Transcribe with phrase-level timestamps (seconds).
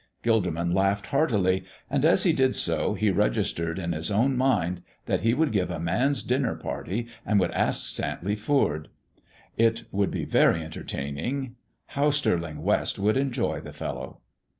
[0.23, 5.21] Gilderman laughed heartily, and as he did so he registered in his own mind that
[5.21, 8.87] he would give a man's dinner party and would ask Santley Foord.
[9.57, 11.55] It would be very entertaining.
[11.85, 14.21] How Stirling West would enjoy the fellow.